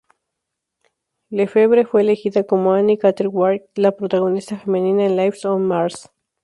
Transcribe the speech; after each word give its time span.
Lefevre 1.29 1.85
fue 1.85 2.01
elegida 2.01 2.43
como 2.43 2.73
Annie 2.73 2.97
Cartwright, 2.97 3.65
la 3.75 3.91
protagonista 3.91 4.57
femenina 4.57 5.05
en 5.05 5.15
Life 5.15 5.47
on 5.47 5.61
Mars. 5.67 6.09